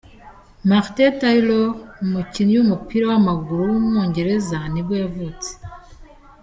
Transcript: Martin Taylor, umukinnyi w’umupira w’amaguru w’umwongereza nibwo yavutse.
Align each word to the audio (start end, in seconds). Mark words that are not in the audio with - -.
Martin 0.69 1.11
Taylor, 1.21 1.67
umukinnyi 2.03 2.53
w’umupira 2.55 3.03
w’amaguru 3.11 3.61
w’umwongereza 3.71 4.57
nibwo 4.73 4.93
yavutse. 5.03 5.49